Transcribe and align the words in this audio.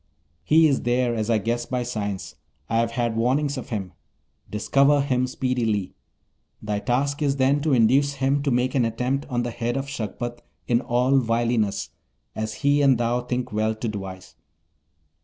He 0.43 0.67
is 0.67 0.81
there, 0.81 1.13
as 1.13 1.29
I 1.29 1.37
guess 1.37 1.67
by 1.67 1.83
signs; 1.83 2.33
I 2.67 2.77
have 2.77 2.89
had 2.89 3.15
warnings 3.15 3.55
of 3.55 3.69
him. 3.69 3.93
Discover 4.49 5.01
him 5.01 5.27
speedily. 5.27 5.93
Thy 6.59 6.79
task 6.79 7.21
is 7.21 7.35
then 7.35 7.61
to 7.61 7.73
induce 7.73 8.13
him 8.13 8.41
to 8.41 8.49
make 8.49 8.73
an 8.73 8.83
attempt 8.83 9.27
on 9.29 9.43
the 9.43 9.51
head 9.51 9.77
of 9.77 9.85
Shagpat 9.87 10.39
in 10.67 10.81
all 10.81 11.19
wiliness, 11.19 11.89
as 12.35 12.55
he 12.65 12.81
and 12.81 12.97
thou 12.97 13.21
think 13.21 13.53
well 13.53 13.75
to 13.75 13.87
devise. 13.87 14.33